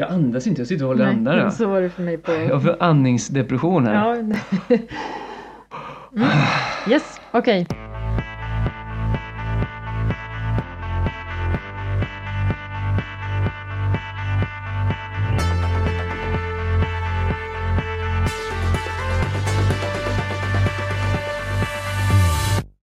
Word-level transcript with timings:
Jag 0.00 0.10
andas 0.10 0.46
inte, 0.46 0.60
jag 0.60 0.68
sitter 0.68 0.84
och 0.84 0.88
håller 0.88 1.04
Nej, 1.04 1.14
andan. 1.14 1.52
Så 1.52 1.66
var 1.66 1.80
det 1.80 1.90
för 1.90 2.02
mig 2.02 2.18
på... 2.18 2.32
Jag 2.32 2.62
får 2.62 2.76
andningsdepression 2.80 3.86
här. 3.86 3.94
Ja. 3.94 4.14
mm. 4.16 4.36
Yes, 6.90 7.20
okej. 7.30 7.66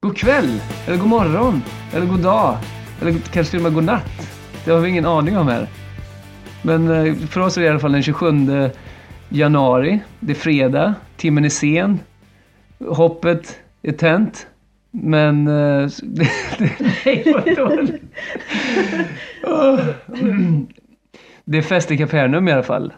God 0.00 0.16
kväll, 0.16 0.60
eller 0.86 0.96
god 0.96 1.08
morgon, 1.08 1.62
eller 1.92 2.06
god 2.06 2.20
dag, 2.20 2.56
eller 3.00 3.12
kanske 3.12 3.50
till 3.50 3.58
och 3.58 3.62
med 3.62 3.74
god 3.74 3.84
natt. 3.84 4.30
Det 4.64 4.70
har 4.70 4.80
vi 4.80 4.88
ingen 4.88 5.06
aning 5.06 5.38
om 5.38 5.48
här. 5.48 5.68
Men 6.66 7.06
eh, 7.06 7.14
för 7.14 7.40
oss 7.40 7.56
är 7.56 7.60
det 7.60 7.66
i 7.66 7.70
alla 7.70 7.78
fall 7.78 7.92
den 7.92 8.02
27 8.02 8.26
januari. 9.28 10.00
Det 10.20 10.32
är 10.32 10.36
fredag, 10.36 10.94
timmen 11.16 11.44
är 11.44 11.48
sen, 11.48 12.00
hoppet 12.78 13.60
är 13.82 13.92
tänt. 13.92 14.46
Men... 14.90 15.46
eh, 15.46 15.88
nej, 17.04 17.34
vad 17.34 17.56
dåligt. 17.56 18.02
Det 21.48 21.58
är 21.58 21.62
fest 21.62 21.90
i 21.90 21.98
Kapernaum 21.98 22.48
i 22.48 22.52
alla 22.52 22.62
fall. 22.62 22.92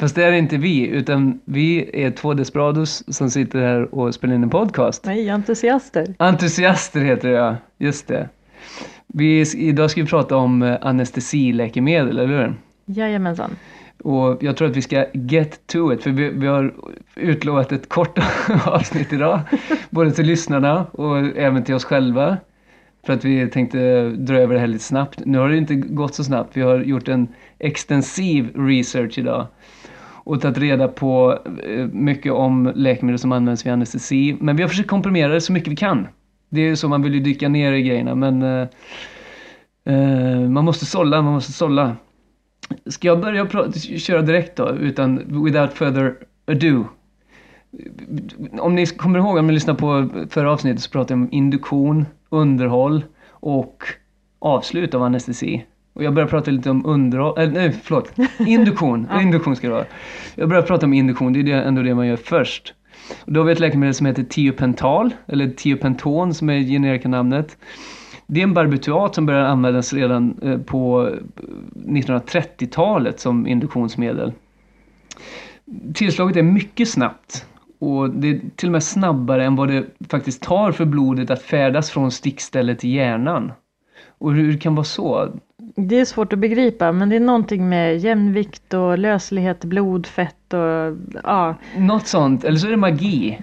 Fast 0.00 0.14
det 0.14 0.24
är 0.24 0.32
inte 0.32 0.56
vi, 0.56 0.86
utan 0.86 1.40
vi 1.44 1.90
är 2.04 2.10
två 2.10 2.34
desperados 2.34 3.14
som 3.14 3.30
sitter 3.30 3.60
här 3.60 3.94
och 3.94 4.14
spelar 4.14 4.34
in 4.34 4.42
en 4.42 4.50
podcast. 4.50 5.04
Nej, 5.04 5.30
entusiaster. 5.30 6.14
Entusiaster 6.18 7.00
heter 7.00 7.28
det 7.28 7.34
ja, 7.34 7.56
just 7.78 8.08
det. 8.08 8.28
Vi, 9.06 9.44
idag 9.56 9.90
ska 9.90 10.02
vi 10.02 10.08
prata 10.08 10.36
om 10.36 10.62
eh, 10.62 10.76
anestesiläkemedel, 10.80 12.18
eller 12.18 12.26
hur? 12.26 12.54
Jajamensan. 12.84 13.50
Och 14.04 14.42
jag 14.42 14.56
tror 14.56 14.68
att 14.68 14.76
vi 14.76 14.82
ska 14.82 15.06
get 15.12 15.66
to 15.66 15.92
it, 15.92 16.02
för 16.02 16.10
vi, 16.10 16.28
vi 16.30 16.46
har 16.46 16.74
utlovat 17.16 17.72
ett 17.72 17.88
kort 17.88 18.18
avsnitt 18.66 19.12
idag. 19.12 19.40
både 19.90 20.10
till 20.10 20.26
lyssnarna 20.26 20.86
och 20.92 21.18
även 21.18 21.64
till 21.64 21.74
oss 21.74 21.84
själva. 21.84 22.36
För 23.06 23.12
att 23.12 23.24
vi 23.24 23.50
tänkte 23.50 24.10
dra 24.10 24.36
över 24.36 24.54
det 24.54 24.60
här 24.60 24.66
lite 24.66 24.84
snabbt. 24.84 25.22
Nu 25.24 25.38
har 25.38 25.48
det 25.48 25.56
inte 25.56 25.74
gått 25.74 26.14
så 26.14 26.24
snabbt. 26.24 26.56
Vi 26.56 26.62
har 26.62 26.78
gjort 26.78 27.08
en 27.08 27.28
extensiv 27.58 28.56
research 28.56 29.18
idag. 29.18 29.46
Och 30.24 30.40
tagit 30.40 30.58
reda 30.58 30.88
på 30.88 31.38
eh, 31.66 31.86
mycket 31.86 32.32
om 32.32 32.72
läkemedel 32.74 33.18
som 33.18 33.32
används 33.32 33.66
vid 33.66 33.72
anestesi. 33.72 34.36
Men 34.40 34.56
vi 34.56 34.62
har 34.62 34.68
försökt 34.68 34.88
komprimera 34.88 35.32
det 35.32 35.40
så 35.40 35.52
mycket 35.52 35.72
vi 35.72 35.76
kan. 35.76 36.08
Det 36.48 36.60
är 36.60 36.64
ju 36.64 36.76
så, 36.76 36.88
man 36.88 37.02
vill 37.02 37.14
ju 37.14 37.20
dyka 37.20 37.48
ner 37.48 37.72
i 37.72 37.82
grejerna 37.82 38.14
men 38.14 38.42
eh, 38.42 38.68
eh 39.84 40.40
man 40.40 40.64
måste 40.64 40.86
sålla, 40.86 41.22
man 41.22 41.32
måste 41.32 41.52
sålla. 41.52 41.96
Ska 42.86 43.08
jag 43.08 43.20
börja 43.20 43.48
köra 43.98 44.22
direkt 44.22 44.56
då, 44.56 44.70
utan 44.70 45.44
without 45.44 45.72
further 45.72 46.14
ado? 46.46 46.84
Om 48.58 48.74
ni 48.74 48.86
kommer 48.86 49.18
ihåg, 49.18 49.36
om 49.36 49.46
ni 49.46 49.52
lyssnar 49.52 49.74
på 49.74 50.08
förra 50.30 50.52
avsnittet 50.52 50.80
så 50.82 50.90
pratade 50.90 51.14
jag 51.14 51.22
om 51.22 51.28
induktion, 51.32 52.06
underhåll 52.28 53.04
och 53.30 53.84
avslut 54.38 54.94
av 54.94 55.02
anestesi. 55.02 55.64
Och 55.92 56.04
jag 56.04 56.14
börjar 56.14 56.28
prata 56.28 56.50
lite 56.50 56.70
om 56.70 56.86
underhåll, 56.86 57.38
äh, 57.40 57.50
nej 57.50 57.72
förlåt, 57.82 58.12
induktion, 58.38 59.06
Ja. 59.10 59.20
induktion 59.22 59.56
ska 59.56 59.66
det 59.68 59.74
vara. 59.74 59.84
Jag 60.34 60.48
börjar 60.48 60.62
prata 60.62 60.86
om 60.86 60.92
induktion, 60.92 61.32
det 61.32 61.40
är 61.40 61.44
det, 61.44 61.52
ändå 61.52 61.82
det 61.82 61.94
man 61.94 62.06
gör 62.06 62.16
först. 62.16 62.74
Och 63.24 63.32
då 63.32 63.40
har 63.40 63.44
vi 63.44 63.52
ett 63.52 63.60
läkemedel 63.60 63.94
som 63.94 64.06
heter 64.06 64.22
tiopental, 64.22 65.10
eller 65.26 65.48
tiopenton 65.50 66.34
som 66.34 66.50
är 66.50 66.58
generika 66.60 67.08
namnet. 67.08 67.56
Det 68.32 68.40
är 68.40 68.44
en 68.44 68.54
barbituat 68.54 69.14
som 69.14 69.26
började 69.26 69.48
användas 69.48 69.92
redan 69.92 70.38
eh, 70.42 70.58
på 70.58 71.08
eh, 71.08 71.14
1930-talet 71.74 73.20
som 73.20 73.46
induktionsmedel. 73.46 74.32
Tillslaget 75.94 76.36
är 76.36 76.42
mycket 76.42 76.88
snabbt 76.88 77.46
och 77.78 78.10
det 78.10 78.28
är 78.28 78.40
till 78.56 78.68
och 78.68 78.72
med 78.72 78.82
snabbare 78.82 79.44
än 79.44 79.56
vad 79.56 79.68
det 79.68 79.84
faktiskt 80.08 80.42
tar 80.42 80.72
för 80.72 80.84
blodet 80.84 81.30
att 81.30 81.42
färdas 81.42 81.90
från 81.90 82.10
stickstället 82.10 82.78
till 82.78 82.94
hjärnan. 82.94 83.52
Och 84.18 84.32
hur 84.32 84.58
kan 84.58 84.72
det 84.72 84.76
vara 84.76 84.84
så? 84.84 85.28
Det 85.76 86.00
är 86.00 86.04
svårt 86.04 86.32
att 86.32 86.38
begripa, 86.38 86.92
men 86.92 87.08
det 87.08 87.16
är 87.16 87.20
någonting 87.20 87.68
med 87.68 87.98
jämvikt 87.98 88.74
och 88.74 88.98
löslighet, 88.98 89.64
blod, 89.64 90.06
fett 90.06 90.54
och 90.54 90.96
ja. 91.24 91.54
Något 91.76 92.06
sånt, 92.06 92.44
eller 92.44 92.58
så 92.58 92.66
är 92.66 92.70
det 92.70 92.76
magi. 92.76 93.38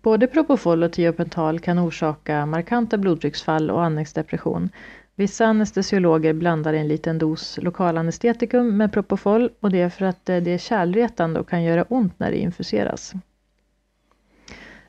Både 0.03 0.26
Propofol 0.26 0.82
och 0.82 0.92
tiopental 0.92 1.60
kan 1.60 1.78
orsaka 1.78 2.47
markanta 2.47 2.98
blodtrycksfall 2.98 3.71
och 3.71 3.84
andningsdepression. 3.84 4.69
Vissa 5.16 5.47
anestesiologer 5.47 6.32
blandar 6.32 6.75
en 6.75 6.88
liten 6.88 7.19
dos 7.19 7.58
lokalanestetikum 7.62 8.76
med 8.76 8.92
Propofol 8.92 9.50
och 9.60 9.70
det 9.70 9.80
är 9.80 9.88
för 9.88 10.04
att 10.04 10.28
eh, 10.28 10.36
det 10.36 10.50
är 10.50 10.58
kärlretande 10.58 11.41
och 11.41 11.48
kan 11.48 11.62
göra 11.62 11.84
ont 11.88 12.19
när 12.19 12.30
det 12.30 12.36
infuseras. 12.36 13.12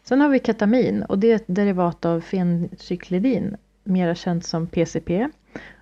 Sen 0.04 0.22
har 0.22 0.30
vi 0.30 0.40
ketamin 0.40 1.04
och 1.04 1.20
det 1.20 1.32
är 1.32 1.36
ett 1.36 1.44
derivat 1.48 2.06
av 2.06 2.22
fencyklidin, 2.22 3.58
mera 3.84 4.16
känt 4.16 4.46
som 4.46 4.68
PCP. 4.68 5.30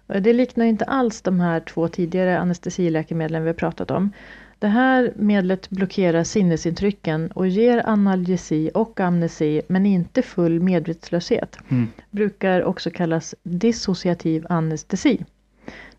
Det 0.08 0.34
liknar 0.34 0.66
inte 0.66 0.86
alls 0.86 1.22
de 1.22 1.40
här 1.40 1.60
två 1.60 1.88
tidigare 1.88 2.40
anestesiläkemedlen 2.40 3.44
vi 3.44 3.50
har 3.50 3.54
pratat 3.54 3.92
om. 3.92 4.12
Det 4.64 4.70
här 4.70 5.14
medlet 5.16 5.70
blockerar 5.70 6.24
sinnesintrycken 6.24 7.32
och 7.32 7.48
ger 7.48 7.90
analgesi 7.90 8.72
och 8.74 9.00
amnesi 9.00 9.62
men 9.68 9.86
inte 9.86 10.22
full 10.22 10.60
medvetslöshet. 10.60 11.58
Mm. 11.70 11.88
Brukar 12.12 12.64
också 12.64 12.90
kallas 12.92 13.36
dissociativ 13.44 14.46
anestesi. 14.50 15.26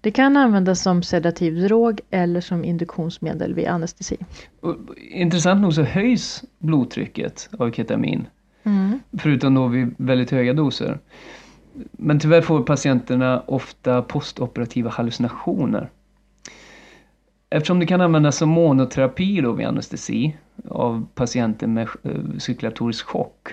Det 0.00 0.10
kan 0.10 0.36
användas 0.36 0.82
som 0.82 1.02
sedativ 1.02 1.60
drog 1.60 2.00
eller 2.10 2.40
som 2.40 2.64
induktionsmedel 2.64 3.54
vid 3.54 3.66
anestesi. 3.66 4.16
Och, 4.60 4.76
intressant 4.96 5.60
nog 5.60 5.74
så 5.74 5.82
höjs 5.82 6.44
blodtrycket 6.58 7.48
av 7.58 7.70
ketamin, 7.70 8.26
förutom 9.18 9.54
då 9.54 9.66
vid 9.66 9.94
väldigt 9.96 10.30
höga 10.30 10.52
doser. 10.52 10.98
Men 11.92 12.20
tyvärr 12.20 12.42
får 12.42 12.62
patienterna 12.62 13.40
ofta 13.46 14.02
postoperativa 14.02 14.90
hallucinationer. 14.90 15.90
Eftersom 17.54 17.80
det 17.80 17.86
kan 17.86 18.00
användas 18.00 18.36
som 18.36 18.48
monoterapi 18.48 19.40
då 19.40 19.52
vid 19.52 19.66
anestesi 19.66 20.36
av 20.68 21.06
patienter 21.14 21.66
med 21.66 21.88
eh, 22.02 22.38
cirkulatorisk 22.38 23.06
chock 23.06 23.48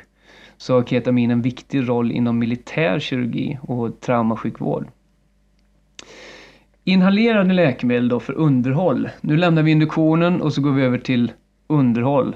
så 0.57 0.74
har 0.74 0.83
ketamin 0.83 1.31
en 1.31 1.42
viktig 1.42 1.89
roll 1.89 2.12
inom 2.12 2.39
militär 2.39 3.00
kirurgi 3.00 3.59
och 3.62 4.00
traumasjukvård. 4.00 4.88
Inhalerade 6.83 7.53
läkemedel 7.53 8.09
då 8.09 8.19
för 8.19 8.33
underhåll. 8.33 9.09
Nu 9.21 9.38
lämnar 9.38 9.63
vi 9.63 9.71
induktionen 9.71 10.42
och 10.42 10.54
så 10.54 10.62
går 10.62 10.71
vi 10.71 10.83
över 10.83 10.97
till 10.97 11.31
underhåll. 11.68 12.36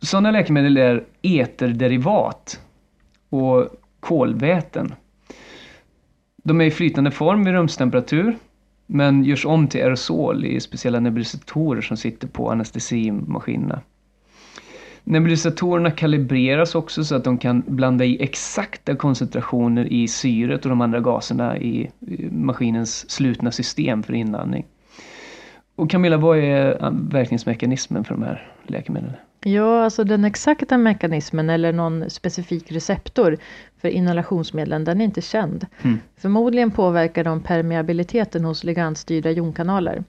Sådana 0.00 0.30
läkemedel 0.30 0.76
är 0.76 1.04
eterderivat 1.22 2.60
och 3.30 3.68
kolväten. 4.00 4.94
De 6.44 6.60
är 6.60 6.64
i 6.64 6.70
flytande 6.70 7.10
form 7.10 7.44
vid 7.44 7.54
rumstemperatur 7.54 8.36
men 8.86 9.24
görs 9.24 9.46
om 9.46 9.68
till 9.68 9.82
aerosol 9.82 10.44
i 10.44 10.60
speciella 10.60 11.00
nebulizatorer 11.00 11.80
som 11.80 11.96
sitter 11.96 12.28
på 12.28 12.50
anestesimaskinerna. 12.50 13.80
Nebulisatorerna 15.04 15.90
kalibreras 15.90 16.74
också 16.74 17.04
så 17.04 17.14
att 17.14 17.24
de 17.24 17.38
kan 17.38 17.62
blanda 17.66 18.04
i 18.04 18.22
exakta 18.22 18.96
koncentrationer 18.96 19.92
i 19.92 20.08
syret 20.08 20.64
och 20.64 20.68
de 20.68 20.80
andra 20.80 21.00
gaserna 21.00 21.58
i 21.58 21.90
maskinens 22.30 23.10
slutna 23.10 23.50
system 23.50 24.02
för 24.02 24.12
inandning. 24.12 24.66
Och 25.76 25.90
Camilla, 25.90 26.16
vad 26.16 26.38
är 26.38 26.90
verkningsmekanismen 27.10 28.04
för 28.04 28.14
de 28.14 28.22
här 28.22 28.52
läkemedlen? 28.66 29.12
Ja, 29.40 29.84
alltså 29.84 30.04
den 30.04 30.24
exakta 30.24 30.78
mekanismen 30.78 31.50
eller 31.50 31.72
någon 31.72 32.10
specifik 32.10 32.72
receptor 32.72 33.38
för 33.80 33.88
inhalationsmedlen, 33.88 34.84
den 34.84 35.00
är 35.00 35.04
inte 35.04 35.22
känd. 35.22 35.66
Mm. 35.82 35.98
Förmodligen 36.16 36.70
påverkar 36.70 37.24
de 37.24 37.40
permeabiliteten 37.40 38.44
hos 38.44 38.64
ligandstyrda 38.64 39.30
jonkanaler. 39.30 40.04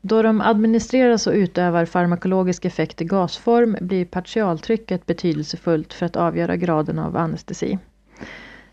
Då 0.00 0.22
de 0.22 0.40
administreras 0.40 1.26
och 1.26 1.32
utövar 1.32 1.84
farmakologisk 1.84 2.64
effekt 2.64 3.00
i 3.00 3.04
gasform 3.04 3.76
blir 3.80 4.04
partialtrycket 4.04 5.06
betydelsefullt 5.06 5.92
för 5.92 6.06
att 6.06 6.16
avgöra 6.16 6.56
graden 6.56 6.98
av 6.98 7.16
anestesi. 7.16 7.78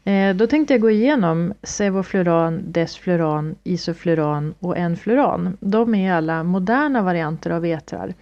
Eh, 0.04 0.36
då 0.36 0.48
tänkte 0.48 0.74
jag 0.74 0.81
gå 0.81 0.90
igenom 0.90 1.54
Sevofluran, 1.63 2.62
Desfluran, 2.68 3.56
Isofluran 3.63 4.54
och 4.60 4.78
Enfluran. 4.78 5.57
De 5.60 5.95
är 5.95 6.13
alla 6.13 6.44
moderna 6.44 7.01
varianter 7.01 7.50
av 7.50 7.66
etrar. 7.66 8.13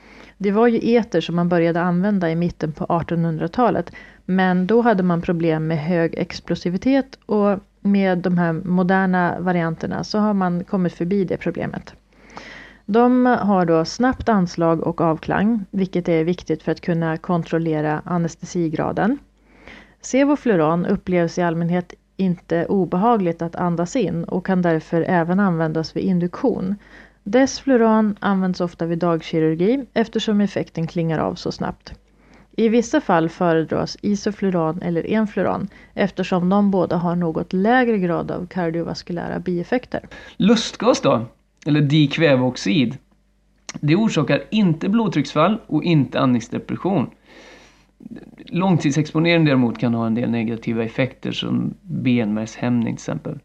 Det 0.44 0.52
var 0.52 0.68
ju 0.68 0.96
eter 0.96 1.22
som 1.22 1.36
man 1.36 1.50
började 1.50 1.82
använda 1.82 2.32
i 2.32 2.36
mitten 2.36 2.72
på 2.72 2.86
1800-talet. 2.86 3.92
Men 4.26 4.68
då 4.68 4.82
hade 4.82 5.04
man 5.04 5.22
problem 5.22 5.68
med 5.68 5.78
hög 5.78 6.16
explosivitet 6.18 7.20
och 7.26 7.60
med 7.82 8.18
de 8.18 8.38
här 8.38 8.54
moderna 8.54 9.40
varianterna 9.40 10.04
så 10.04 10.20
har 10.20 10.34
man 10.34 10.64
kommit 10.64 10.94
förbi 10.94 11.24
det 11.26 11.38
problemet. 11.38 11.94
De 12.86 13.26
har 13.26 13.66
då 13.66 13.86
snabbt 13.86 14.30
anslag 14.30 14.82
och 14.82 15.02
avklang, 15.02 15.66
vilket 15.72 16.10
är 16.10 16.24
viktigt 16.24 16.64
för 16.64 16.72
att 16.72 16.82
kunna 16.82 17.18
kontrollera 17.18 18.02
anestesigraden. 18.06 19.18
Sevofluran 20.02 20.86
upplevs 20.86 21.38
i 21.38 21.42
allmänhet 21.42 21.94
inte 22.18 22.66
obehagligt 22.66 23.42
att 23.42 23.56
andas 23.56 23.96
in 23.96 24.24
och 24.24 24.46
kan 24.46 24.62
därför 24.62 25.06
även 25.08 25.40
användas 25.40 25.96
vid 25.96 26.04
induktion. 26.04 26.76
Desfluran 27.24 28.16
används 28.20 28.62
ofta 28.62 28.86
vid 28.86 29.00
dagkirurgi 29.00 29.86
eftersom 29.94 30.42
effekten 30.42 30.88
klingar 30.88 31.20
av 31.20 31.36
så 31.36 31.52
snabbt. 31.52 31.94
I 32.58 32.70
vissa 32.70 33.02
fall 33.02 33.30
föredras 33.30 33.98
isofluran 34.02 34.82
eller 34.82 35.12
enfluran 35.12 35.68
eftersom 35.94 36.50
de 36.50 36.72
båda 36.72 36.98
har 36.98 37.16
något 37.16 37.54
lägre 37.54 37.98
grad 37.98 38.32
av 38.32 38.48
kardiovaskulära 38.48 39.40
bieffekter. 39.40 40.08
Lustgas 40.38 41.02
då? 41.02 41.26
eller 41.66 41.82
dikväveoxid. 41.82 42.98
Det 43.80 43.96
orsakar 43.96 44.44
inte 44.52 44.90
blodtrycksfall 44.90 45.58
och 45.68 45.84
inte 45.84 46.20
andningsdepression. 46.20 47.10
Långtidsexponering 48.46 49.46
däremot 49.46 49.78
kan 49.78 49.94
ha 49.94 50.08
en 50.08 50.16
del 50.16 50.30
negativa 50.30 50.84
effekter 50.84 51.32
som 51.32 51.74
benmärgshämning 51.82 52.86
till 52.86 52.94
exempel. 52.94 53.40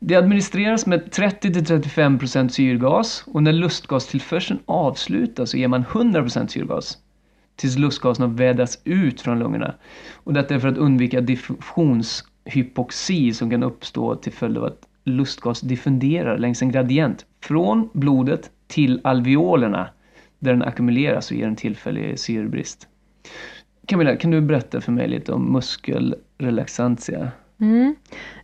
Det 0.00 0.14
administreras 0.14 0.86
med 0.86 1.08
30-35% 1.12 2.48
syrgas 2.48 3.24
och 3.26 3.42
när 3.42 3.52
lustgastillförseln 3.52 4.60
avslutas 4.66 5.50
så 5.50 5.56
ger 5.56 5.68
man 5.68 5.84
100% 5.84 6.46
syrgas 6.46 6.98
tills 7.56 7.78
lustgasen 7.78 8.30
har 8.30 8.36
vädrats 8.36 8.78
ut 8.84 9.20
från 9.20 9.38
lungorna. 9.38 9.74
Och 10.14 10.32
detta 10.32 10.54
är 10.54 10.58
för 10.58 10.68
att 10.68 10.78
undvika 10.78 11.20
diffusionshypoxi 11.20 13.34
som 13.34 13.50
kan 13.50 13.62
uppstå 13.62 14.14
till 14.14 14.32
följd 14.32 14.58
av 14.58 14.64
att 14.64 14.88
lustgas 15.04 15.60
diffunderar 15.60 16.38
längs 16.38 16.62
en 16.62 16.72
gradient 16.72 17.26
från 17.40 17.88
blodet 17.92 18.50
till 18.66 19.00
alveolerna 19.04 19.88
där 20.38 20.52
den 20.52 20.62
ackumuleras 20.62 21.30
och 21.30 21.36
ger 21.36 21.46
en 21.46 21.56
tillfällig 21.56 22.18
syrebrist. 22.18 22.88
Camilla, 23.86 24.16
kan 24.16 24.30
du 24.30 24.40
berätta 24.40 24.80
för 24.80 24.92
mig 24.92 25.08
lite 25.08 25.32
om 25.32 25.52
muskelrelaxantia? 25.52 27.30
Mm. 27.60 27.96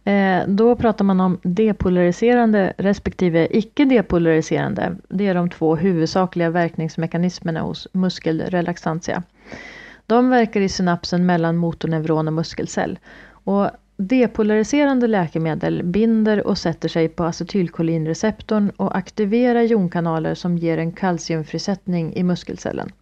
Eh, 0.04 0.48
då 0.48 0.76
pratar 0.76 1.04
man 1.04 1.20
om 1.20 1.38
depolariserande 1.42 2.72
respektive 2.78 3.48
icke 3.50 3.84
depolariserande. 3.84 4.96
Det 5.08 5.26
är 5.26 5.34
de 5.34 5.50
två 5.50 5.76
huvudsakliga 5.76 6.50
verkningsmekanismerna 6.50 7.60
hos 7.60 7.88
muskelrelaxantia. 7.92 9.22
De 10.06 10.30
verkar 10.30 10.60
i 10.60 10.68
synapsen 10.68 11.26
mellan 11.26 11.56
motorneuron 11.56 12.28
och 12.28 12.34
muskelcell. 12.34 12.98
Och 13.44 13.70
Depolariserande 13.96 15.06
läkemedel 15.06 15.82
binder 15.84 16.46
och 16.46 16.58
sätter 16.58 16.88
sig 16.88 17.08
på 17.08 17.24
acetylkolinreceptorn 17.24 18.70
och 18.70 18.96
aktiverar 18.96 19.62
jonkanaler 19.62 20.34
som 20.34 20.58
ger 20.58 20.78
en 20.78 20.92
kalciumfrisättning 20.92 22.14
i 22.14 22.22
muskelcellen. 22.22 22.92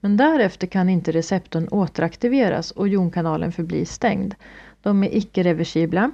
Men 0.00 0.16
därefter 0.16 0.66
kan 0.66 0.88
inte 0.88 1.12
receptorn 1.12 1.68
återaktiveras 1.70 2.70
och 2.70 2.88
jonkanalen 2.88 3.52
förblir 3.52 3.84
stängd. 3.84 4.34
De 4.82 5.04
är 5.04 5.16
icke-reversibla. 5.16 6.10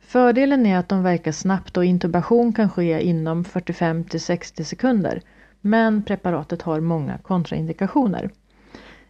Fördelen 0.00 0.66
är 0.66 0.78
att 0.78 0.88
de 0.88 1.02
verkar 1.02 1.32
snabbt 1.32 1.76
och 1.76 1.84
intubation 1.84 2.52
kan 2.52 2.70
ske 2.70 3.02
inom 3.02 3.44
45 3.44 4.04
60 4.08 4.64
sekunder. 4.64 5.22
Men 5.60 6.02
preparatet 6.02 6.62
har 6.62 6.80
många 6.80 7.18
kontraindikationer. 7.18 8.30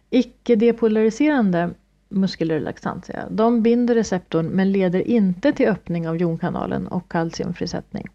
Icke-depolariserande 0.09 1.73
muskelrelaxantia. 2.09 3.27
De 3.29 3.61
binder 3.61 3.95
receptorn 3.95 4.47
men 4.47 4.71
leder 4.71 5.07
inte 5.07 5.51
till 5.51 5.67
öppning 5.67 6.09
av 6.09 6.17
jonkanalen 6.17 6.87
och 6.87 7.11
kalciumfrisättning. 7.11 8.07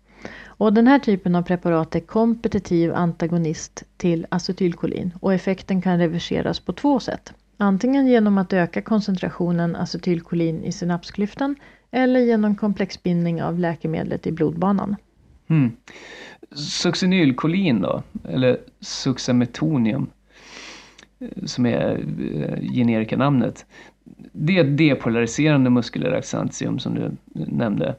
Och 0.59 0.73
den 0.73 0.87
här 0.87 0.99
typen 0.99 1.35
av 1.35 1.43
preparat 1.43 1.95
är 1.95 2.01
kompetitiv 2.01 2.95
antagonist 2.95 3.85
till 3.97 4.27
acetylkolin 4.29 5.15
och 5.21 5.35
effekten 5.35 5.83
kan 5.83 5.99
reverseras 5.99 6.61
på 6.61 6.73
två 6.73 7.01
sätt. 7.01 7.33
Antingen 7.57 8.07
genom 8.07 8.39
att 8.39 8.53
öka 8.53 8.83
koncentrationen 8.83 9.77
acetylkolin 9.77 10.65
i 10.65 10.73
synapsklyftan 10.73 11.57
eller 11.91 12.21
genom 12.21 12.57
komplexbindning 12.57 13.43
av 13.43 13.59
läkemedlet 13.59 14.27
i 14.27 14.33
blodbanan. 14.33 14.97
Mm. 15.47 15.73
Succinylkolin 16.55 17.81
då, 17.81 18.03
eller 18.29 18.59
succametonium, 18.81 20.07
eh, 21.19 21.29
som 21.45 21.67
är 21.67 21.91
eh, 21.91 22.73
generika 22.73 23.17
namnet. 23.17 23.67
Det 24.33 24.59
är 24.59 24.65
ett 24.65 24.79
depolariserande 24.79 25.71
muskelrelaxantium 25.71 26.79
som 26.79 26.95
du 26.95 27.11
nämnde. 27.47 27.95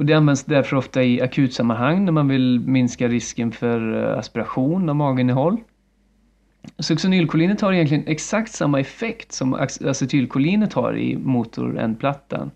Och 0.00 0.06
det 0.06 0.14
används 0.14 0.44
därför 0.44 0.76
ofta 0.76 1.02
i 1.02 1.20
akutsammanhang 1.20 2.04
när 2.04 2.12
man 2.12 2.28
vill 2.28 2.60
minska 2.60 3.08
risken 3.08 3.52
för 3.52 4.04
eh, 4.04 4.18
aspiration 4.18 4.88
av 4.88 4.96
maginnehåll. 4.96 5.56
Succinylkolinet 6.78 7.60
har 7.60 7.72
egentligen 7.72 8.06
exakt 8.06 8.52
samma 8.52 8.80
effekt 8.80 9.32
som 9.32 9.54
acetylkolinet 9.54 10.72
har 10.72 10.98
i 10.98 11.16
motorändplattan. 11.16 12.50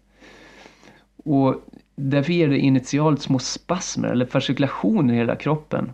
Och 1.17 1.55
därför 1.97 2.33
ger 2.33 2.49
det 2.49 2.59
initialt 2.59 3.23
små 3.23 3.39
spasmer 3.39 4.09
eller 4.09 4.27
fascikulationer 4.27 5.15
i 5.15 5.17
hela 5.17 5.37
kroppen. 5.37 5.93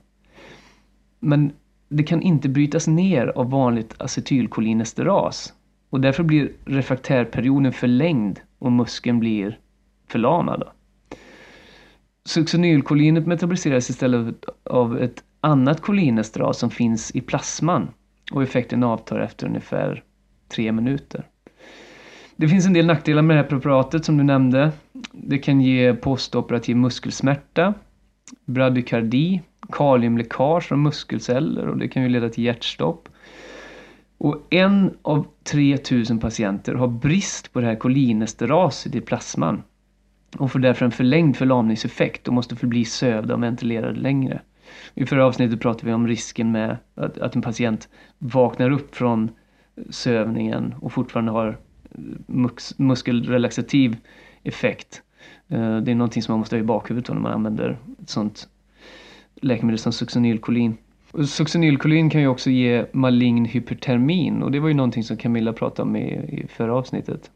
Men 1.21 1.52
det 1.88 2.02
kan 2.02 2.23
inte 2.23 2.49
brytas 2.49 2.87
ner 2.87 3.26
av 3.26 3.50
vanligt 3.50 3.95
acetylkolinesteras 3.99 5.54
och 5.90 6.00
därför 6.00 6.23
blir 6.23 6.52
refraktärperioden 6.64 7.73
förlängd 7.73 8.40
och 8.59 8.73
muskeln 8.73 9.19
blir 9.19 9.59
förlamad. 10.09 10.64
Succinylkolinet 12.25 13.27
metaboliseras 13.27 13.91
istället 13.91 14.45
av 14.65 14.99
ett 14.99 15.25
annat 15.41 15.81
kolinesteras 15.81 16.59
som 16.59 16.71
finns 16.71 17.11
i 17.11 17.21
plasman 17.21 17.89
och 18.33 18.43
effekten 18.43 18.83
avtar 18.83 19.21
efter 19.21 19.47
ungefär 19.47 20.03
tre 20.49 20.73
minuter. 20.73 21.25
Det 22.37 22.49
finns 22.49 22.67
en 22.67 22.73
del 22.73 22.87
nackdelar 22.87 23.23
med 23.23 23.37
det 23.37 23.43
här 23.43 23.49
preparatet 23.49 24.05
som 24.05 24.17
du 24.17 24.25
nämnde. 24.25 24.73
Det 25.12 25.39
kan 25.39 25.61
ge 25.61 25.95
postoperativ 25.95 26.77
muskelsmärta, 26.77 27.75
bradykardi, 28.45 29.43
kaliumläckage 29.73 30.65
från 30.65 30.83
muskelceller 30.83 31.67
och 31.67 31.79
det 31.79 31.89
kan 31.89 32.03
ju 32.03 32.09
leda 32.09 32.29
till 32.29 32.45
hjärtstopp. 32.45 33.09
Och 34.19 34.47
en 34.50 34.95
av 35.03 35.27
3000 35.45 36.19
patienter 36.19 36.75
har 36.75 36.89
brist 36.89 37.53
på 37.53 37.61
det 37.61 37.67
här 37.67 37.77
kolinesteraset 37.77 38.95
i 38.95 39.00
plasman 39.00 39.62
och 40.39 40.53
får 40.53 40.59
därför 40.59 40.85
en 40.85 40.91
förlängd 40.91 41.37
förlamningseffekt 41.37 42.29
och 42.29 42.35
måste 42.35 42.57
förbli 42.57 42.85
sövda 42.85 43.35
och 43.35 43.43
ventilerade 43.43 44.01
längre. 44.01 44.41
I 44.95 45.07
förra 45.07 45.27
avsnittet 45.27 45.61
pratade 45.61 45.87
vi 45.87 45.93
om 45.93 46.09
risken 46.09 46.53
med 46.53 46.77
att, 46.95 47.19
att 47.19 47.37
en 47.37 47.43
patient 47.43 47.89
vaknar 48.19 48.71
upp 48.71 48.95
från 48.95 49.31
sövningen 49.91 50.75
och 50.81 50.93
fortfarande 50.93 51.33
har 51.33 51.59
mus 52.27 52.79
muskelrelaxativ 52.79 53.97
effekt. 54.43 55.03
Eh, 55.49 55.77
det 55.77 55.91
är 55.91 55.95
någonting 55.95 56.23
som 56.23 56.33
man 56.33 56.39
måste 56.39 56.57
ha 56.57 56.61
i 56.61 56.65
bakhuvudet 56.65 57.09
när 57.09 57.21
man 57.21 57.33
använder 57.33 57.79
ett 58.03 58.09
sånt 58.09 58.49
läkemedel 59.35 59.79
som 59.79 59.93
succinylkolin. 59.93 60.77
Succinylkolin 61.27 62.11
kan 62.11 62.21
ju 62.21 62.29
också 62.29 62.51
ge 62.51 62.87
malign 62.93 63.45
hypertermin 63.45 64.43
och 64.43 64.51
det 64.51 64.61
var 64.61 64.69
ju 64.69 64.75
någonting 64.75 65.05
som 65.05 65.17
Camilla 65.17 65.53
pratade 65.53 65.89
om 65.89 65.97
i, 65.97 66.13
i 66.13 66.47
förra 66.49 66.75
avsnittet. 66.75 67.31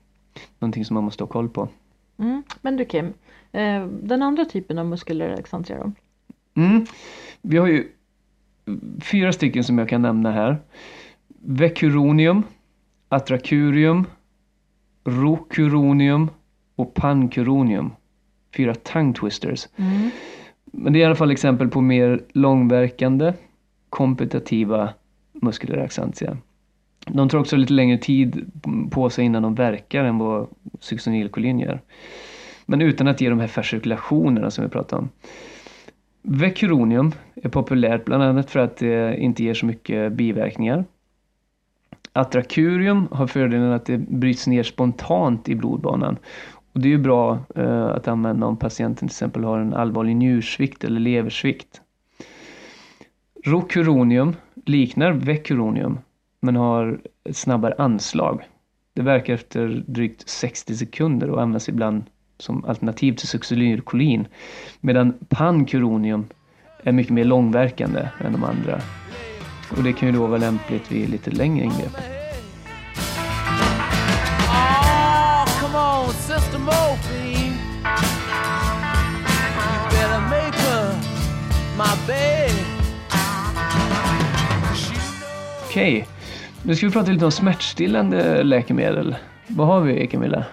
Någonting 0.59 0.85
som 0.85 0.95
man 0.95 1.05
måste 1.05 1.23
ha 1.23 1.29
koll 1.29 1.49
på. 1.49 1.69
Mm. 2.18 2.42
Men 2.61 2.76
du 2.76 2.85
Kim, 2.85 3.06
eh, 3.52 3.87
den 3.87 4.23
andra 4.23 4.44
typen 4.44 4.78
av 4.78 4.87
muskelrelaxantia 4.87 5.78
då? 5.78 5.92
Mm. 6.62 6.87
Vi 7.42 7.56
har 7.56 7.66
ju 7.66 7.88
fyra 9.02 9.33
stycken 9.33 9.64
som 9.64 9.78
jag 9.78 9.88
kan 9.88 10.02
nämna 10.02 10.30
här. 10.30 10.59
Vecuronium, 11.28 12.42
Atracurium, 13.09 14.04
Rocuronium 15.04 16.30
och 16.76 16.94
Pancuronium. 16.94 17.90
Fyra 18.56 18.75
tongue 18.75 19.14
twisters. 19.14 19.68
Mm. 19.76 20.11
Men 20.64 20.92
det 20.92 20.99
är 20.99 21.00
i 21.00 21.04
alla 21.04 21.14
fall 21.14 21.30
exempel 21.30 21.68
på 21.68 21.80
mer 21.80 22.21
långverkande 22.33 23.33
kompetitiva 23.90 24.94
muskelrelaxantia. 25.33 26.37
De 27.07 27.29
tar 27.29 27.39
också 27.39 27.57
lite 27.57 27.73
längre 27.73 27.99
tid 27.99 28.51
på 28.91 29.11
sig 29.11 29.25
innan 29.25 29.43
de 29.43 29.55
verkar 29.55 30.05
än 30.05 30.19
vad 30.19 30.49
succinylkolin 30.81 31.61
gör. 31.61 31.81
Men 32.67 32.83
utan 32.83 33.09
att 33.09 33.21
ge 33.21 33.31
de 33.31 33.41
här 33.41 33.47
fascikulationerna 33.47 34.51
som 34.51 34.65
vi 34.65 34.71
pratade 34.71 35.03
om. 35.03 35.09
Vecuronium 36.23 37.13
är 37.35 37.49
populärt 37.49 38.05
bland 38.05 38.23
annat 38.23 38.51
för 38.51 38.61
att 38.61 38.77
det 38.77 39.17
inte 39.19 39.45
ger 39.45 39.55
så 39.55 39.67
mycket 39.67 40.13
biverkningar. 40.13 40.85
Atracurium 42.13 43.09
har 43.11 43.27
fördelen 43.27 43.73
att 43.73 43.87
det 43.87 43.99
bryts 43.99 44.47
ner 44.47 44.63
spontant 44.63 45.49
i 45.49 45.55
blodbanan. 45.55 46.17
Och 46.73 46.81
det 46.81 46.89
är 46.89 46.91
ju 46.91 46.99
bra 46.99 47.39
eh, 47.55 47.85
att 47.85 48.09
använda 48.09 48.47
om 48.47 48.57
patienten 48.57 48.97
till 49.09 49.13
exempel 49.13 49.45
har 49.45 49.59
en 49.59 49.75
allvarlig 49.75 50.17
njursvikt 50.17 50.85
eller 50.85 51.01
leversvikt. 51.01 51.81
Rocuronium 53.45 54.37
liknar 54.67 55.13
vecuronium 55.13 55.99
men 56.45 56.57
har 56.57 57.01
ett 57.29 57.37
snabbare 57.37 57.75
anslag. 57.79 58.43
Det 58.95 59.03
verkar 59.03 59.35
efter 59.35 59.85
drygt 59.87 60.29
60 60.29 60.77
sekunder 60.77 61.31
och 61.31 61.43
används 61.43 61.69
ibland 61.69 62.05
som 62.39 62.65
alternativ 62.65 63.13
till 63.13 63.29
succinylkolin. 63.29 64.27
Medan 64.81 65.13
pancuronium 65.29 66.27
är 66.83 66.93
mycket 66.93 67.13
mer 67.13 67.25
långverkande 67.25 68.09
än 68.25 68.33
de 68.33 68.45
andra. 68.45 68.81
Och 69.77 69.83
det 69.83 69.93
kan 69.93 70.09
ju 70.09 70.15
då 70.15 70.27
vara 70.27 70.39
lämpligt 70.39 70.93
vid 70.93 71.09
lite 71.09 71.31
längre 71.31 71.65
ingrepp. 71.65 71.97
Oh, 74.49 75.45
come 85.75 86.13
nu 86.66 86.75
ska 86.75 86.87
vi 86.87 86.92
prata 86.92 87.12
lite 87.12 87.25
om 87.25 87.33
smärtstillande 87.33 88.42
läkemedel. 88.42 89.16
Vad 89.47 89.66
har 89.66 89.80
vi 89.80 90.06
Camilla? 90.06 90.44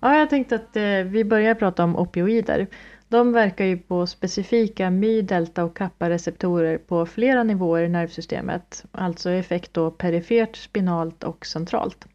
Ja, 0.00 0.18
jag 0.18 0.30
tänkte 0.30 0.54
att 0.54 0.76
eh, 0.76 0.82
vi 1.04 1.24
börjar 1.24 1.54
prata 1.54 1.84
om 1.84 1.96
opioider. 1.96 2.66
De 3.08 3.32
verkar 3.32 3.64
ju 3.64 3.78
på 3.78 4.06
specifika 4.06 4.90
my, 4.90 5.22
delta 5.22 5.64
och 5.64 5.76
kappa-receptorer 5.76 6.78
på 6.78 7.06
flera 7.06 7.42
nivåer 7.42 7.82
i 7.82 7.88
nervsystemet. 7.88 8.84
Alltså 8.92 9.30
effekt 9.30 9.74
då 9.74 9.90
perifert, 9.90 10.56
spinalt 10.56 11.24
och 11.24 11.46
centralt. 11.46 12.06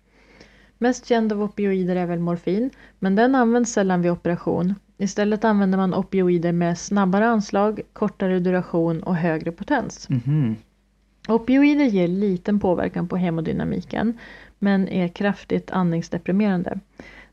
Mest 0.78 1.08
känd 1.08 1.34
av 1.34 1.44
opioider 1.44 1.96
är 1.96 2.06
väl 2.06 2.20
morfin, 2.20 2.70
men 3.00 3.16
den 3.16 3.36
används 3.36 3.74
sällan 3.74 4.02
vid 4.02 4.12
operation. 4.12 4.76
Istället 4.98 5.44
använder 5.44 5.78
man 5.78 5.94
opioider 5.94 6.52
med 6.52 6.78
snabbare 6.78 7.28
anslag, 7.28 7.82
kortare 7.94 8.40
duration 8.40 9.04
och 9.04 9.16
högre 9.16 9.52
potens. 9.52 10.10
Mhm. 10.10 10.56
Opioider 11.28 11.86
ger 11.86 12.08
liten 12.08 12.60
påverkan 12.60 13.08
på 13.08 13.18
hemodynamiken 13.18 14.18
men 14.60 14.88
är 14.88 15.08
kraftigt 15.08 15.72
andningsdeprimerande. 15.72 16.80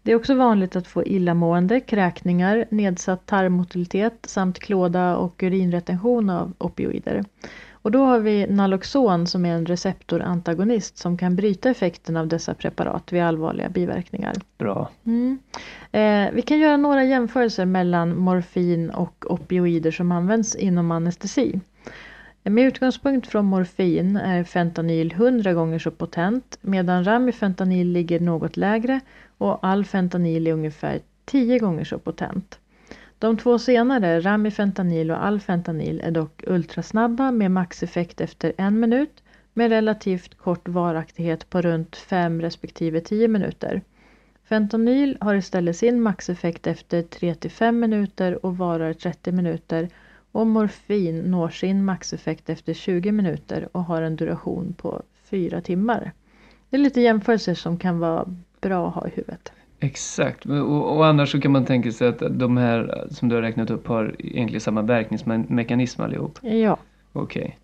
Det 0.02 0.12
är 0.12 0.16
också 0.16 0.34
vanligt 0.34 0.76
att 0.76 0.86
få 0.86 1.04
illamående, 1.04 1.80
kräkningar, 1.80 2.64
nedsatt 2.70 3.26
tarmmotilitet 3.26 4.18
samt 4.22 4.58
klåda 4.58 5.16
och 5.16 5.42
urinretention 5.42 6.30
av 6.30 6.52
opioider. 6.58 7.24
Och 7.86 7.92
då 7.92 8.04
har 8.04 8.18
vi 8.18 8.46
Naloxon 8.46 9.26
som 9.26 9.44
är 9.44 9.54
en 9.54 9.66
receptorantagonist 9.66 10.98
som 10.98 11.18
kan 11.18 11.36
bryta 11.36 11.70
effekten 11.70 12.16
av 12.16 12.28
dessa 12.28 12.54
preparat 12.54 13.12
vid 13.12 13.22
allvarliga 13.22 13.68
biverkningar. 13.68 14.34
Bra. 14.58 14.90
Mm. 15.04 15.38
Eh, 15.92 16.32
vi 16.32 16.42
kan 16.42 16.58
göra 16.58 16.76
några 16.76 17.04
jämförelser 17.04 17.64
mellan 17.64 18.18
morfin 18.18 18.90
och 18.90 19.24
opioider 19.32 19.90
som 19.90 20.12
används 20.12 20.56
inom 20.56 20.90
anestesi. 20.90 21.60
Med 22.50 22.66
utgångspunkt 22.66 23.26
från 23.26 23.44
morfin 23.44 24.16
är 24.16 24.44
fentanyl 24.44 25.12
100 25.12 25.54
gånger 25.54 25.78
så 25.78 25.90
potent 25.90 26.58
medan 26.60 27.04
ramifentanyl 27.04 27.92
ligger 27.92 28.20
något 28.20 28.56
lägre 28.56 29.00
och 29.38 29.66
all 29.66 29.84
fentanyl 29.84 30.46
är 30.46 30.52
ungefär 30.52 31.00
10 31.24 31.58
gånger 31.58 31.84
så 31.84 31.98
potent. 31.98 32.58
De 33.18 33.36
två 33.36 33.58
senare, 33.58 34.20
ramifentanyl 34.20 35.10
och 35.10 35.24
alfentanyl, 35.24 36.00
är 36.00 36.10
dock 36.10 36.42
ultrasnabba 36.46 37.30
med 37.30 37.50
maxeffekt 37.50 38.20
efter 38.20 38.52
en 38.58 38.80
minut 38.80 39.22
med 39.52 39.70
relativt 39.70 40.34
kort 40.38 40.68
varaktighet 40.68 41.50
på 41.50 41.62
runt 41.62 41.96
5 41.96 42.40
respektive 42.40 43.00
10 43.00 43.28
minuter. 43.28 43.82
Fentanyl 44.48 45.18
har 45.20 45.34
istället 45.34 45.76
sin 45.76 46.00
maxeffekt 46.00 46.66
efter 46.66 47.02
3-5 47.02 47.72
minuter 47.72 48.46
och 48.46 48.56
varar 48.58 48.92
30 48.92 49.32
minuter 49.32 49.88
och 50.36 50.46
morfin 50.46 51.18
når 51.30 51.48
sin 51.48 51.84
maxeffekt 51.84 52.50
efter 52.50 52.74
20 52.74 53.12
minuter 53.12 53.68
och 53.72 53.84
har 53.84 54.02
en 54.02 54.16
duration 54.16 54.74
på 54.78 55.02
4 55.30 55.60
timmar. 55.60 56.12
Det 56.70 56.76
är 56.76 56.80
lite 56.80 57.00
jämförelser 57.00 57.54
som 57.54 57.78
kan 57.78 57.98
vara 57.98 58.24
bra 58.60 58.88
att 58.88 58.94
ha 58.94 59.06
i 59.06 59.10
huvudet. 59.14 59.52
Exakt, 59.80 60.46
och, 60.46 60.96
och 60.96 61.06
annars 61.06 61.32
så 61.32 61.40
kan 61.40 61.52
man 61.52 61.64
tänka 61.64 61.92
sig 61.92 62.08
att 62.08 62.22
de 62.30 62.56
här 62.56 63.06
som 63.10 63.28
du 63.28 63.34
har 63.34 63.42
räknat 63.42 63.70
upp 63.70 63.86
har 63.86 64.16
egentligen 64.18 64.60
samma 64.60 64.82
verkningsmekanism 64.82 66.02
allihop. 66.02 66.38
Ja, 66.42 66.78
Okej. 67.12 67.58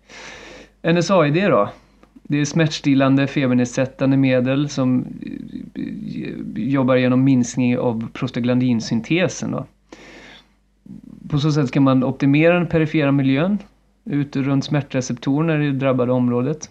NSAID 0.83 1.33
då? 1.33 1.69
Det 2.23 2.37
är 2.37 2.45
smärtstillande, 2.45 3.27
febernedsättande 3.27 4.17
medel 4.17 4.69
som 4.69 5.05
eh, 5.75 6.63
jobbar 6.63 6.95
genom 6.95 7.23
minskning 7.23 7.77
av 7.77 8.07
prostaglandinsyntesen. 8.13 9.51
Då. 9.51 9.65
På 11.29 11.39
så 11.39 11.51
sätt 11.51 11.71
kan 11.71 11.83
man 11.83 12.03
optimera 12.03 12.53
den 12.53 12.67
perifera 12.67 13.11
miljön 13.11 13.57
ute 14.05 14.41
runt 14.41 14.65
smärtreceptorerna 14.65 15.63
i 15.63 15.67
det 15.67 15.77
drabbade 15.77 16.11
området. 16.11 16.69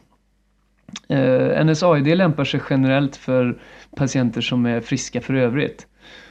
Eh, 1.09 1.65
NSAID 1.65 2.17
lämpar 2.17 2.45
sig 2.45 2.61
generellt 2.71 3.17
för 3.17 3.59
patienter 3.97 4.41
som 4.41 4.67
är 4.67 4.81
friska 4.81 5.21
för 5.21 5.35
övrigt 5.35 5.87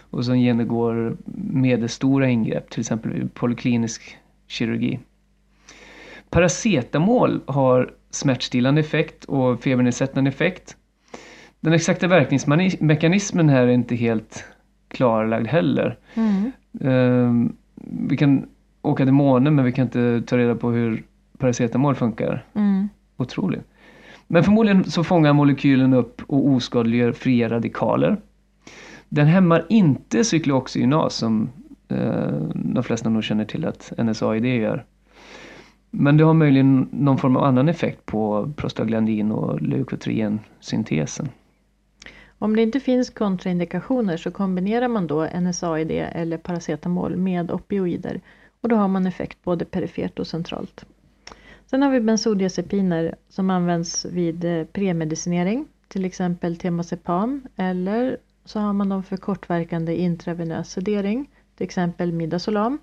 och 0.09 0.25
som 0.25 0.39
genomgår 0.39 1.17
medelstora 1.53 2.29
ingrepp, 2.29 2.69
till 2.69 2.79
exempel 2.79 3.11
vid 3.13 3.33
polyklinisk 3.33 4.17
kirurgi. 4.47 4.99
Paracetamol 6.29 7.41
har 7.45 7.93
smärtstillande 8.09 8.81
effekt 8.81 9.25
och 9.25 9.63
febernedsättande 9.63 10.29
effekt. 10.29 10.77
Den 11.59 11.73
exakta 11.73 12.07
verkningsmekanismen 12.07 13.49
här 13.49 13.67
är 13.67 13.71
inte 13.71 13.95
helt 13.95 14.45
klarlagd 14.87 15.47
heller. 15.47 15.97
mm. 16.81 17.55
Vi 17.83 18.17
kan 18.17 18.45
åka 18.81 19.05
till 19.05 19.13
månen 19.13 19.55
men 19.55 19.65
vi 19.65 19.71
kan 19.71 19.85
inte 19.85 20.21
ta 20.27 20.37
reda 20.37 20.55
på 20.55 20.71
hur 20.71 21.03
paracetamol 21.37 21.95
funkar. 21.95 22.45
Mm. 22.53 22.89
Otroligt. 23.17 23.67
Men 24.27 24.43
förmodligen 24.43 24.83
så 24.83 25.03
fångar 25.03 25.33
molekylen 25.33 25.93
upp 25.93 26.21
och 26.27 26.47
oskadliggör 26.47 27.11
fria 27.11 27.49
radikaler. 27.49 28.17
Den 29.09 29.27
hämmar 29.27 29.65
inte 29.69 30.23
cyklooxygenas 30.23 31.15
som 31.15 31.49
eh, 31.87 32.31
de 32.53 32.83
flesta 32.83 33.09
nog 33.09 33.23
känner 33.23 33.45
till 33.45 33.65
att 33.65 33.93
NSAID 33.97 34.45
gör. 34.45 34.85
Men 35.91 36.17
det 36.17 36.23
har 36.23 36.33
möjligen 36.33 36.87
någon 36.91 37.17
form 37.17 37.35
av 37.35 37.43
annan 37.43 37.69
effekt 37.69 38.05
på 38.05 38.53
prostaglandin 38.55 39.31
och 39.31 39.61
leukotrien-syntesen. 39.61 41.29
Om 42.41 42.55
det 42.55 42.61
inte 42.61 42.79
finns 42.79 43.09
kontraindikationer 43.09 44.17
så 44.17 44.31
kombinerar 44.31 44.87
man 44.87 45.07
då 45.07 45.25
NSAID 45.25 45.91
eller 45.91 46.37
paracetamol 46.37 47.15
med 47.15 47.51
opioider 47.51 48.21
och 48.61 48.69
då 48.69 48.75
har 48.75 48.87
man 48.87 49.07
effekt 49.07 49.43
både 49.43 49.65
perifert 49.65 50.19
och 50.19 50.27
centralt. 50.27 50.85
Sen 51.65 51.81
har 51.81 51.91
vi 51.91 51.99
bensodiazepiner 51.99 53.15
som 53.29 53.49
används 53.49 54.05
vid 54.05 54.45
eh, 54.45 54.63
premedicinering, 54.63 55.67
till 55.87 56.05
exempel 56.05 56.57
temazepam 56.57 57.41
eller 57.55 58.17
så 58.45 58.59
har 58.59 58.73
man 58.73 58.89
dem 58.89 59.03
för 59.03 59.17
kortverkande 59.17 59.95
intravenös 59.95 60.71
sedering, 60.71 61.29
till 61.57 61.65
exempel 61.65 62.13
midazolam 62.13 62.77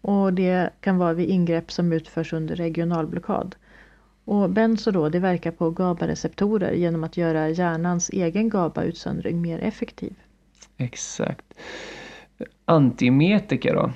och 0.00 0.32
det 0.32 0.70
kan 0.80 0.98
vara 0.98 1.12
vid 1.12 1.28
ingrepp 1.28 1.72
som 1.72 1.92
utförs 1.92 2.32
under 2.32 2.56
regionalblockad. 2.56 3.54
Och 4.24 4.50
benzo 4.50 4.90
då, 4.90 5.08
det 5.08 5.18
verkar 5.18 5.50
på 5.50 5.70
GABA-receptorer 5.70 6.72
genom 6.72 7.04
att 7.04 7.16
göra 7.16 7.48
hjärnans 7.48 8.10
egen 8.10 8.48
GABA-utsöndring 8.48 9.40
mer 9.40 9.58
effektiv. 9.58 10.14
Exakt. 10.76 11.54
Antiemetika 12.64 13.74
då? 13.74 13.92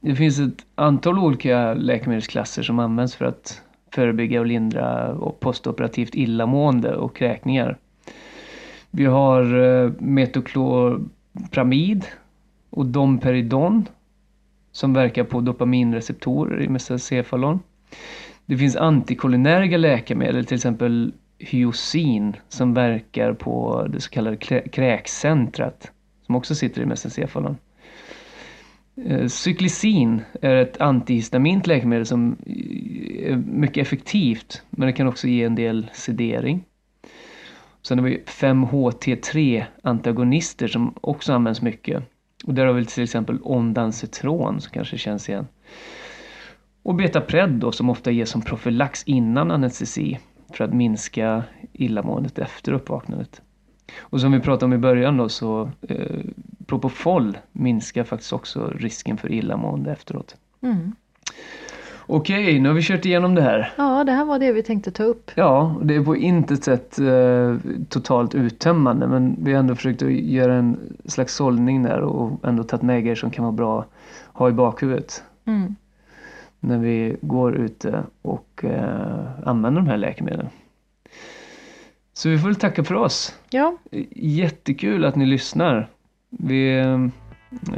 Det 0.00 0.14
finns 0.14 0.38
ett 0.38 0.66
antal 0.74 1.18
olika 1.18 1.74
läkemedelsklasser 1.74 2.62
som 2.62 2.78
används 2.78 3.16
för 3.16 3.24
att 3.24 3.62
förebygga 3.94 4.40
och 4.40 4.46
lindra 4.46 5.16
postoperativt 5.40 6.14
illamående 6.14 6.96
och 6.96 7.16
kräkningar. 7.16 7.78
Vi 8.90 9.04
har 9.04 9.62
eh, 9.62 9.92
metoklopramid 9.98 12.06
och 12.70 12.86
domperidon 12.86 13.88
som 14.72 14.94
verkar 14.94 15.24
på 15.24 15.40
dopaminreceptorer 15.40 16.62
i 16.62 16.68
mesencefalon. 16.68 17.60
Det 18.46 18.58
finns 18.58 18.76
antikolinerga 18.76 19.78
läkemedel, 19.78 20.44
till 20.44 20.54
exempel 20.54 21.12
hyosin 21.38 22.36
som 22.48 22.74
verkar 22.74 23.32
på 23.32 23.86
det 23.92 24.00
så 24.00 24.10
kallade 24.10 24.36
kräkcentrat 24.72 25.90
som 26.26 26.36
också 26.36 26.54
sitter 26.54 26.82
i 26.82 26.86
mesencefalon. 26.86 27.56
Eh, 29.04 29.26
Cyklicin 29.26 30.22
är 30.42 30.56
ett 30.56 30.80
antihistamint 30.80 31.66
läkemedel 31.66 32.06
som 32.06 32.36
eh, 32.46 33.32
är 33.32 33.36
mycket 33.36 33.86
effektivt 33.86 34.62
men 34.70 34.86
det 34.86 34.92
kan 34.92 35.06
också 35.06 35.26
ge 35.26 35.44
en 35.44 35.54
del 35.54 35.90
sedering. 35.92 36.64
Sen 37.82 37.98
har 37.98 38.06
vi 38.06 38.22
5-HT3 38.26 39.64
antagonister 39.82 40.68
som 40.68 40.94
också 41.00 41.32
används 41.32 41.62
mycket. 41.62 42.02
Och 42.44 42.54
där 42.54 42.66
har 42.66 42.72
vi 42.72 42.84
till 42.84 43.04
exempel 43.04 43.38
Ondansetron 43.42 44.60
som 44.60 44.72
kanske 44.72 44.98
känns 44.98 45.28
igen. 45.28 45.46
Och 46.84 46.94
Betapred 46.94 47.50
då 47.50 47.72
som 47.72 47.90
ofta 47.90 48.10
ges 48.10 48.30
som 48.30 48.42
profylax 48.42 49.04
innan 49.04 49.50
anestesi 49.50 50.18
för 50.52 50.64
att 50.64 50.72
minska 50.74 51.42
illamåendet 51.72 52.38
efter 52.38 52.72
uppvaknandet. 52.72 53.42
Och 54.00 54.20
som 54.20 54.32
vi 54.32 54.40
pratade 54.40 54.64
om 54.64 54.72
i 54.72 54.78
början 54.78 55.16
då 55.16 55.28
så 55.28 55.70
eh, 55.88 56.20
Propofol 56.66 57.38
minskar 57.52 58.04
faktiskt 58.04 58.32
också 58.32 58.72
risken 58.78 59.16
för 59.16 59.32
illamående 59.32 59.92
efteråt. 59.92 60.36
Mm. 60.62 60.92
Okej, 62.06 62.60
nu 62.60 62.68
har 62.68 62.76
vi 62.76 62.82
kört 62.82 63.04
igenom 63.04 63.34
det 63.34 63.42
här. 63.42 63.72
Ja, 63.76 64.04
det 64.04 64.12
här 64.12 64.24
var 64.24 64.38
det 64.38 64.52
vi 64.52 64.62
tänkte 64.62 64.90
ta 64.90 65.02
upp. 65.02 65.30
Ja, 65.34 65.76
det 65.82 65.94
är 65.94 66.04
på 66.04 66.16
intet 66.16 66.64
sätt 66.64 66.98
eh, 66.98 67.56
totalt 67.88 68.34
uttömmande 68.34 69.06
men 69.06 69.36
vi 69.44 69.52
har 69.52 69.60
ändå 69.60 69.74
försökt 69.74 70.02
att 70.02 70.12
göra 70.12 70.54
en 70.54 70.78
slags 71.04 71.34
sållning 71.34 71.82
där 71.82 72.00
och 72.00 72.48
ändå 72.48 72.64
tagit 72.64 72.82
med 72.82 73.02
grejer 73.02 73.16
som 73.16 73.30
kan 73.30 73.44
vara 73.44 73.52
bra 73.52 73.80
att 73.80 73.88
ha 74.32 74.48
i 74.48 74.52
bakhuvudet 74.52 75.22
Mm. 75.46 75.74
När 76.66 76.78
vi 76.78 77.16
går 77.20 77.54
ute 77.54 78.02
och 78.22 78.64
eh, 78.64 79.48
använder 79.48 79.80
de 79.80 79.88
här 79.88 79.96
läkemedlen. 79.96 80.48
Så 82.12 82.28
vi 82.28 82.38
får 82.38 82.48
väl 82.48 82.56
tacka 82.56 82.84
för 82.84 82.94
oss. 82.94 83.38
Ja, 83.50 83.76
Jättekul 84.16 85.04
att 85.04 85.16
ni 85.16 85.26
lyssnar. 85.26 85.88
Vi, 86.30 86.78
eh, 86.78 87.00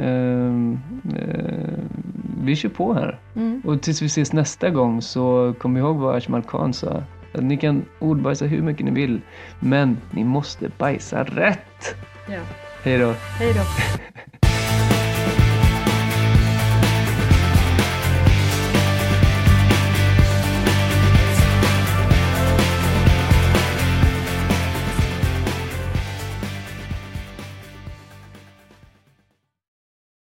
eh, 0.03 0.53
vi 2.43 2.55
kör 2.55 2.69
på 2.69 2.93
här. 2.93 3.19
mm. 3.35 3.61
Och 3.65 3.81
tills 3.81 4.01
vi 4.01 4.05
ses 4.05 4.33
nästa 4.33 4.69
gång 4.69 5.01
så 5.01 5.53
kom 5.59 5.77
ihåg 5.77 5.97
vad 5.97 6.15
Ashmal 6.15 6.43
Khan 6.43 6.73
sa. 6.73 7.03
Att 7.33 7.43
ni 7.43 7.57
kan 7.57 7.85
ordbajsa 7.99 8.45
hur 8.45 8.61
mycket 8.61 8.85
ni 8.85 8.91
vill, 8.91 9.21
men 9.59 9.97
ni 10.11 10.23
måste 10.23 10.69
bajsa 10.77 11.23
rätt. 11.23 11.95
ja. 12.29 12.39
Hej 12.83 12.97
då. 12.97 13.13
Hej 13.39 13.53
då. 13.53 13.61